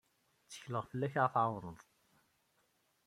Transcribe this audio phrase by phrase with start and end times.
[0.45, 1.79] Ttekleɣ fell-ak ad aɣ-tɛawneḍ.